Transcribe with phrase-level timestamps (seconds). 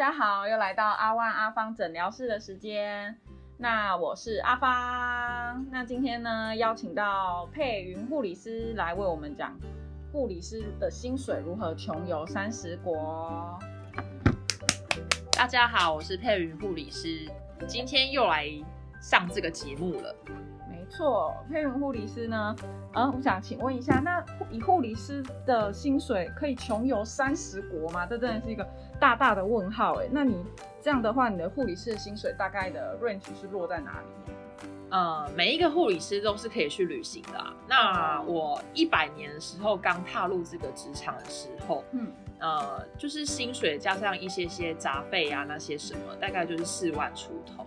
[0.00, 3.14] 大家好，又来到阿万阿芳诊疗室的时间。
[3.58, 5.66] 那我是阿芳。
[5.70, 9.54] 那今天呢，邀请到佩云护理师来为我们讲
[10.10, 13.58] 护理师的薪水如何穷游三十国。
[15.32, 17.30] 大家好，我是佩云护理师，
[17.66, 18.48] 今天又来
[19.02, 20.16] 上这个节目了。
[20.90, 22.56] 没错，佩云护理师呢，
[22.94, 28.04] 嗯，我想请问一下，那以护理师的薪水可以穷游三十国吗？
[28.04, 28.68] 这真的是一个
[28.98, 30.08] 大大的问号哎。
[30.10, 30.44] 那你
[30.82, 34.32] 这样的话，你的护理师的薪水大概的 range 是落在哪里？
[34.90, 37.40] 呃，每一个护理师都是可以去旅行的。
[37.68, 42.08] 那我一百年的时候刚踏入这个职场的时候，嗯。
[42.40, 47.64] 呃，就是薪水加上一些些杂费啊，那些什么，大概就是四万出头。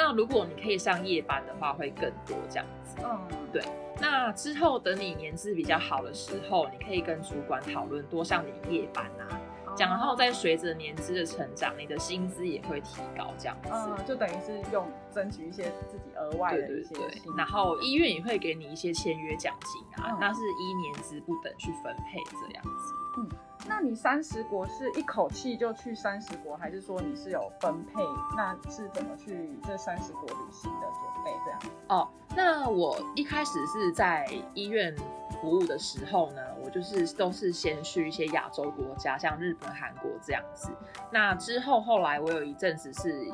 [0.00, 2.96] 是，那如果你可以上夜班的话，会更多这样子。
[3.04, 3.20] 嗯，
[3.52, 3.62] 对。
[4.00, 9.38] 那之后等你年资比较好的时候，你可以跟主管讨论多上点夜班啊。
[9.74, 13.70] 讲，然后再随着年资的成长，你的薪资也会提高，这样子。
[13.72, 16.94] 嗯，就等于是用争取一些自己额外的一些。
[16.94, 17.36] 对对对。
[17.36, 22.94] 然后医院也会给你一些签约奖金啊，那是依年资不等去分配这样子。
[23.18, 23.28] 嗯。
[23.68, 28.02] 那你三十国是一口气就去三十国，还是说你是有分配？
[28.34, 31.30] 那是怎么去这三十国旅行的准备？
[31.44, 31.60] 这样？
[31.88, 34.96] 哦，那我一开始是在医院
[35.40, 40.70] 服务的时候呢，我就是都是先去一些亚洲国家，像日本、韩国这样子。
[41.10, 43.26] 那之后后来我有一阵子是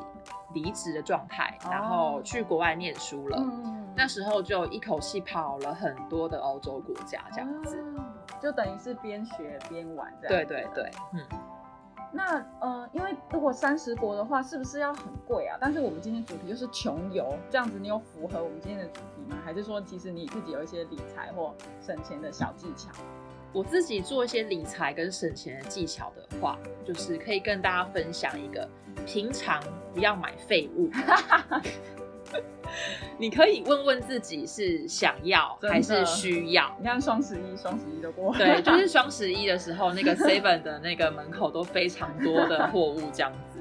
[0.53, 3.37] 离职的状态，然后去国外念书了。
[3.39, 7.83] 嗯，那时候就一口气跑了很多的欧洲国家，这样子。
[8.41, 10.45] 就等于是边学边玩这样。
[10.45, 11.56] 对对对，嗯。
[12.11, 15.57] 那呃，因为如果三十国的话，是不是要很贵啊？
[15.59, 19.37] 但是我们今天主题就是穷游，这样子你有符合我们今天的主题吗？
[19.43, 22.89] 还是说其实你自己有一些理财或省钱的小技巧？
[23.53, 28.67] 我自己做一些理财跟省钱的技巧的话，就是可以跟大家分享一个，
[29.05, 29.61] 平常
[29.93, 30.89] 不要买废物。
[33.17, 36.75] 你可以问问自己是想要还是需要。
[36.77, 43.59] 你看双十一，双十一的过，对，就是 双十一的时候，那个 Seven 的那个门口都非常多的货物这样子。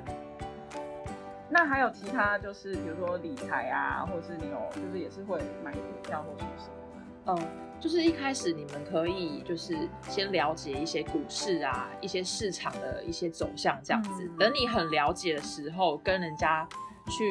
[1.49, 7.39] 那还有其他，就是比如说理财啊，或者是你有，就是也是会买股票或者什么？
[7.39, 7.49] 嗯，
[7.81, 14.29] 就是一开始你们可以就是先了解一些股市啊，一些市场的一些走向这样子。
[14.39, 16.69] 等你很了解的时候，跟人家
[17.07, 17.25] 去。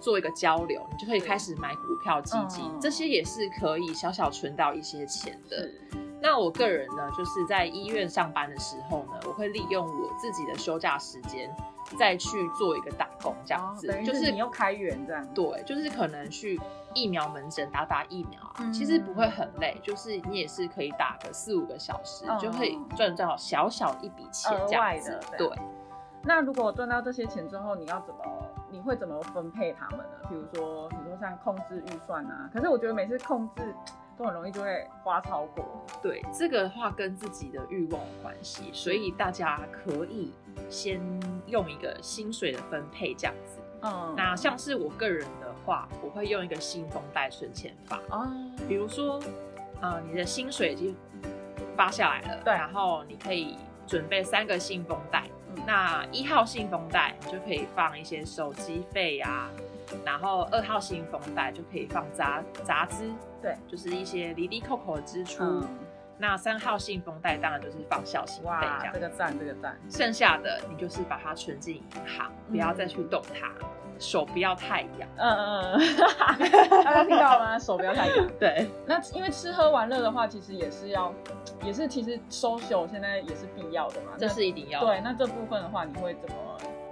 [0.00, 5.68] 做一个交流，你就可以开始买股票基金，这些也是可以小小存到一些钱的。
[6.22, 11.50] 那我个人呢，就是在医院上班的时候呢，我会利用我自己的休假时间，
[11.98, 15.26] 再去做一个打工，这样子，就是你又开源这样。
[15.34, 16.60] 对，就是可能去
[16.92, 25.18] 疫苗门诊打打疫苗啊，其实不会很累，就是你也是可以打个四五个小时，就可以赚到小小一笔钱这样子。
[25.38, 25.48] 对。
[26.22, 28.20] 那如果赚到这些钱之后，你要怎么？
[28.70, 30.28] 你会怎么分配他们呢？
[30.28, 32.48] 比如说，比如说像控制预算啊。
[32.52, 33.74] 可是我觉得每次控制
[34.16, 35.64] 都很容易就会花超过。
[36.02, 40.32] 对，这个话跟自己的欲望有关系，所以大家可以
[40.68, 41.00] 先
[41.46, 43.58] 用一个薪水的分配这样子。
[43.82, 44.14] 嗯。
[44.16, 48.00] 那像是我个人的话，我会用一个信封袋存钱法。
[48.10, 48.28] 哦。
[48.68, 49.20] 比如说，
[49.80, 50.96] 呃，你的薪水已经
[51.76, 53.56] 发下来了，对，然后你可以
[53.86, 55.24] 准备三个信封袋。
[55.66, 59.48] 那一号信封袋你就可以放一些手机费呀，
[60.04, 65.62] 然后二号信封袋就可以放杂杂支，对，就是一些离离扣扣的支出。
[66.18, 68.90] 那三号信封袋当然就是放孝心费这样。
[68.92, 69.78] 这个赞，这个赞。
[69.88, 73.50] 剩下的你就是把它存进银行，不要再去动它。
[74.00, 76.50] 手不要太痒，嗯嗯嗯，
[76.82, 77.58] 大家听到吗？
[77.58, 78.28] 手不要太痒。
[78.40, 81.12] 对，那因为吃喝玩乐的话，其实也是要，
[81.62, 84.80] 也是其实 social 现在也是必要的嘛，这是一定要。
[84.84, 86.34] 对，那这部分的话，你会怎么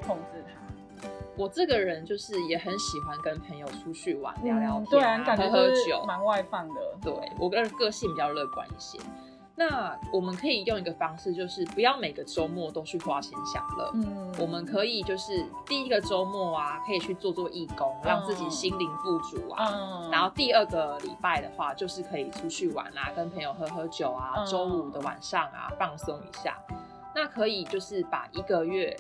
[0.07, 1.09] 控制它？
[1.37, 6.81] 我这个人就是也很喜欢跟朋友出去玩，聊聊天，对啊，感觉喝酒，蛮外放的。
[7.03, 8.99] 对我个人个性比较乐观一些。
[9.59, 13.91] 那我们可以用一个方式，就是不要每个周末都去花钱享乐。
[13.95, 19.69] 嗯，我们可以就是第一个周末啊，可以去做做义工，让自己心灵富足啊。
[19.69, 24.45] 嗯，然后第二个礼拜的话，就是可以出去玩啊，跟朋友喝喝酒啊。
[24.45, 26.57] 周五的晚上啊，放松一下。
[27.13, 28.97] 那可以就是把一个月。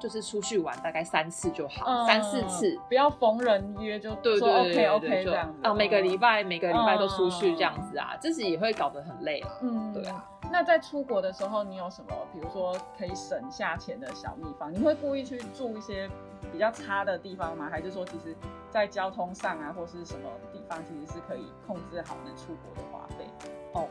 [0.00, 9.50] 就是出去玩大概三次就好，三四次，不要逢人约就对对 OK OK 这样子啊，每个礼拜每个礼拜都出去这样子啊，自己也会搞得很累啊。
[9.60, 10.24] 嗯，对啊。
[10.50, 14.72] 那在出国的时候，你有什么，比如说可以省下钱的小秘方？
[14.72, 16.08] 你会故意去住一些
[16.52, 17.68] 比较差的地方吗？
[17.70, 18.34] 还是说，其实
[18.70, 23.26] 在交通上啊，或是什么地方，其实是可以控制好能出国的花费？
[23.74, 23.88] 哦。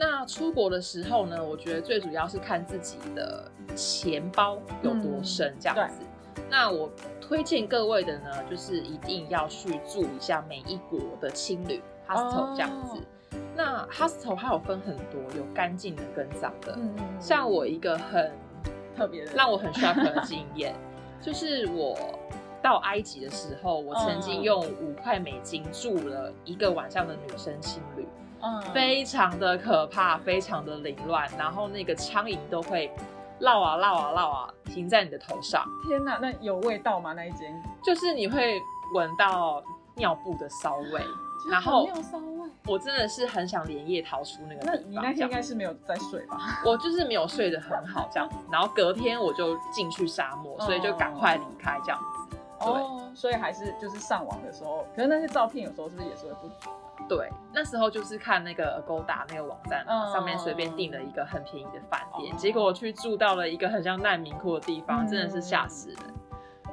[0.00, 6.06] 那出国的时候呢，我觉得最主要是看自己的钱包有多深这样子。
[6.48, 6.88] 那我
[7.20, 13.02] 推荐各位的呢，就是一定要去住一下每一国的青旅 hostel 这样子。
[13.56, 16.74] 那 hostel 它有分很多，有干净的跟脏的。
[16.76, 17.20] 嗯嗯。
[17.20, 18.32] 像我一个很
[18.96, 20.74] 特别的，让我很 shock 的经验，
[21.20, 21.96] 就是我
[22.62, 28.06] 到埃及的时候，我曾经用五块美金住了一个晚上的女生青旅。
[28.40, 32.88] 嗯，非常的可怕，非常的凌乱，然后那个苍蝇都会
[33.40, 35.64] 绕啊绕啊绕啊，停在你的头上。
[35.88, 37.12] 天哪，那有味道吗？
[37.14, 38.54] 那一间就是你会
[38.94, 39.60] 闻到
[39.96, 41.02] 尿布的骚味，
[41.50, 41.88] 然后
[42.66, 44.74] 我真的是很想连夜逃出那个地方。
[44.74, 46.60] 那你那天应该是没有在睡吧？
[46.64, 52.36] 我就是没有睡得很好这样子，然后隔天我就进去沙漠，所以就赶快离开这样子。
[52.60, 56.70] 对，所以还是就是上网的时候，可是那些照片有时候是不是也是会不足？
[57.08, 65.98] 对，那时候就是看那个 Agoda 那个网站上面随便订了一个很便宜的饭店，结果我去住到了一个很像难民窟的地方，真的是吓死人。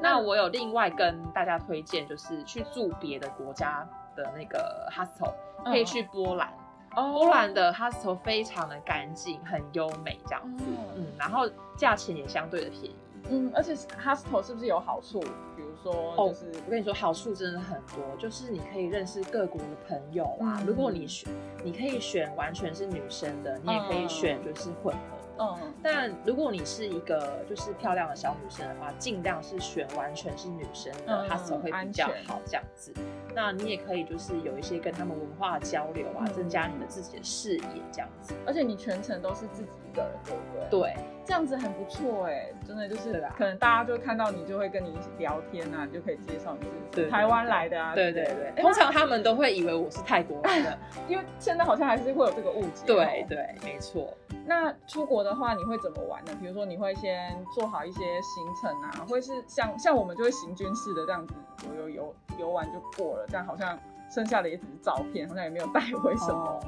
[0.02, 5.34] 那我有另外跟大家推荐，就是去住别的国家的那个 hostel，
[5.64, 6.52] 可以去波兰。
[6.96, 10.64] 波兰的 hostel 非常的干净，很优美这样子，
[10.96, 11.46] 嗯，然后
[11.78, 12.96] 价钱也相对的便宜。
[13.28, 15.20] 嗯，而且 hostel 是不是有好处？
[15.20, 20.62] 比如说，就是我跟你说，好处真的很多，就是你可以认识各国的朋友啊。
[20.66, 21.30] 如果你选，
[21.64, 25.15] 你可以选完全是女生的，你也可以选就是混合。
[25.40, 32.94] 嗯，但如果你是一个就是漂亮的小女生的话，尽量是选完全是女生的 hostel 会比较好这样子。
[33.34, 38.34] 那你也可以就是有一些跟他们文化交流啊，增加你的自己的视野这样子。
[38.46, 40.94] 而且你全程都是自己一个人，对不对？
[40.94, 40.96] 对。
[41.26, 47.96] 这样子很不错哎，真的就是可能大家就看到你就会跟你一起聊天啊，就可以介绍你是台湾来的啊。
[47.96, 50.78] 对对对，通常他们都会以为我是泰国来的，
[51.10, 52.86] 因为现在好像还是会有这个误解。
[52.86, 54.14] 对对，没错。
[54.46, 56.32] 那出国的话，你会怎么玩呢？
[56.40, 61.34] 比如说你会先做好一些行程啊，会是像像我们就会行军式的这样子
[61.68, 63.78] 游游游游完就过了，但好像。
[64.08, 66.60] 剩下的也只是照片，好像也没有带回什么。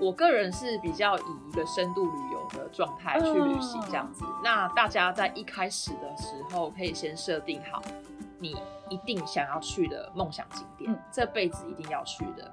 [0.00, 1.20] 我个人是比较以
[1.50, 4.24] 一个深度旅游的状态去旅行这样子。
[4.42, 7.82] 那大家在一开始的时候，可以先设定好
[8.38, 8.56] 你
[8.88, 12.50] 一定想要去的梦想景点，这辈子一定要去的。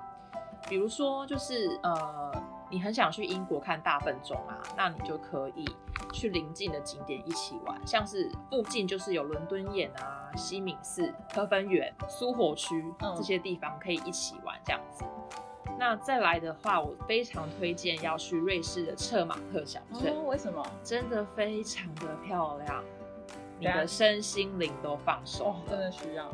[0.67, 2.31] 比如说，就是呃。
[2.69, 4.57] 你很想去英国看大笨钟啊？
[4.75, 5.63] 那你就可以
[6.11, 12.83] 去邻近的景点一起玩，像是附近就是有伦敦眼啊、西敏寺、科芬园、苏活区
[13.15, 15.05] 这些地方可以一起玩这样子。
[15.79, 20.25] 那再来的话，我非常推荐要去瑞士的策马特小镇。
[20.25, 20.65] 为什么？
[20.83, 22.83] 真的非常的漂亮，
[23.59, 25.55] 你的身心灵都放松。
[25.69, 26.31] 真的需要。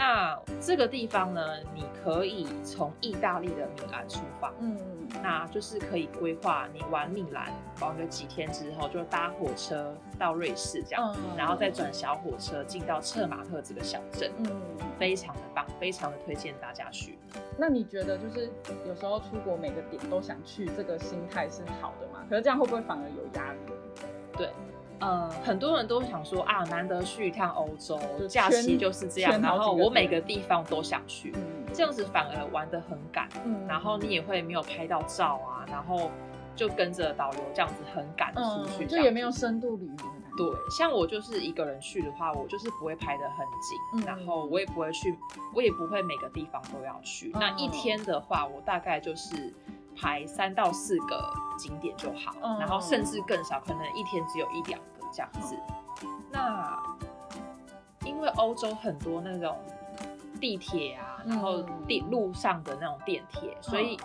[0.00, 4.78] 那这个地方呢，你可以从意大利的米兰出发，嗯，
[5.22, 7.52] 那就是可以规划你玩米兰
[7.82, 14.50] 玩个几天之后，就搭火车到瑞士这样子，然后再转小火车进到策马特这个小镇，嗯，
[14.98, 17.18] 非常的棒，非常的推荐大家去。
[17.58, 18.50] 那你觉得就是
[18.88, 22.24] 有时候出国每个点都想去，这个心态是好的吗？
[22.30, 23.58] 可是这样会不会反而有压力？
[24.38, 24.48] 对。
[25.00, 27.98] 嗯，很多人都想说啊，难得去一趟欧洲，
[28.28, 31.34] 假期就是这样，然后我每个地方都想去，
[31.72, 33.28] 这样子反而玩的很赶，
[33.66, 36.10] 然后你也会没有拍到照啊，然后
[36.54, 40.04] 就跟着导游这样子很赶出去，就也没有深度旅游。
[40.36, 45.14] 对，像我就是一个人去的话，我就是不会拍的很紧，然后我也不会去，
[45.54, 47.30] 我也不会每个地方都要去。
[47.34, 49.52] 那一天的话，我大概就是
[49.96, 54.86] 排三到四个景点就好，然后甚至更少，可能一天只有一两个。
[55.12, 55.56] 这样子，
[56.30, 56.80] 那
[58.04, 59.58] 因为欧洲很多那种
[60.40, 63.98] 地铁啊，然后地路上的那种电铁，所以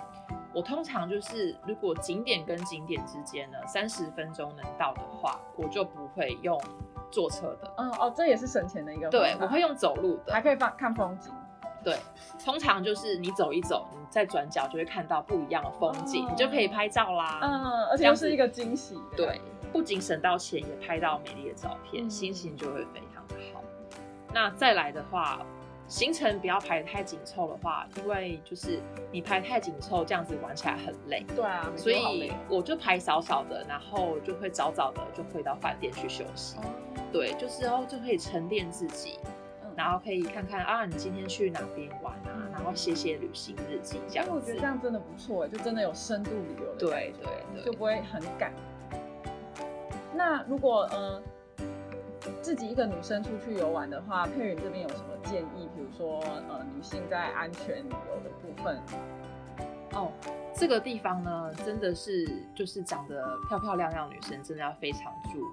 [0.52, 6.60] 我通常就是如果景点跟景点之间呢三十分钟能到的话，我就不会用
[7.12, 7.72] 坐车的。
[7.78, 9.08] 嗯哦，这也是省钱的一个。
[9.08, 11.32] 对，我会用走路的，还可以放看风景。
[11.86, 11.98] 对，
[12.44, 17.40] 通常就是你走一走，你再转角就会看到不一样的风景，你就可以拍照啦。
[17.42, 19.00] 嗯，而且又是一个惊喜。
[19.16, 19.40] 对。
[19.72, 23.62] 不仅省到钱，也拍到美丽的照片，心情就会非常的好。
[24.34, 25.46] 那再来的话，
[25.90, 28.80] 行程不要排太紧凑的话，因为就是
[29.12, 31.26] 你排太紧凑，这样子玩起来很累。
[31.36, 36.56] 对啊，所以我就排少少的，然后就会早早的就回到饭店去休息。
[37.12, 39.20] 对，就是哦，就可以沉淀自己，
[39.76, 44.32] 然后可以看看啊，你今天去哪边玩啊，然后写写旅行日记这样子。
[44.32, 48.54] 我觉得这样真的不错，就真的有深度旅游的对对对，就不会很赶。
[50.14, 51.22] 那如果呃
[52.42, 55.70] 自己一个女生出去游玩的话，佩云这边有什么建议？
[55.76, 58.82] 比如说呃女性在安全旅游的部分，
[59.92, 60.12] 哦，
[60.56, 65.44] 这个地方呢，真的是就是长得漂漂亮亮女生，真的要非常注意。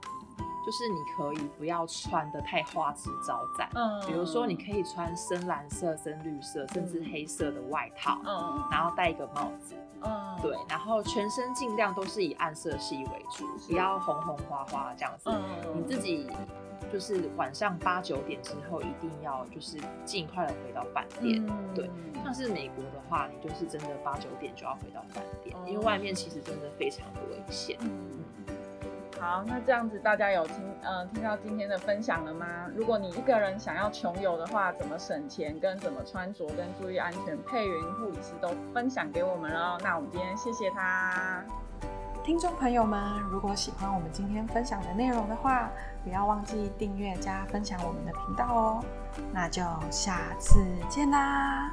[0.64, 15.30] 就是你可以不要穿的太花枝招展，嗯，比如说你可以穿深蓝色、深绿色，甚至黑色的外套，嗯，然后戴一个帽子，嗯，对，然后全身尽量都是以暗色系为主，不要红红花花这样子。
[15.74, 16.30] 你自己
[16.92, 21.90] 就是晚上八九点之后一定要就是尽快的回到饭店，对。
[22.22, 27.76] 像是美国的话，你就是真的八九点就要回到饭店，因为外面其实真的非常的危险。
[29.22, 32.66] 好，那这样子大家有听嗯听到今天的分享了吗？
[32.74, 39.78] 如果你一个人想要穷游的话，怎么省钱跟怎么穿着跟注意安全，佩云护理师都分享给我们了。
[39.80, 41.40] 那我们今天谢谢他。
[42.24, 43.00] 听众朋友们，
[43.30, 45.70] 如果喜欢我们今天分享的内容的话，
[46.02, 48.84] 不要忘记订阅加分享我们的频道哦。
[49.32, 51.70] 那就下次见啦。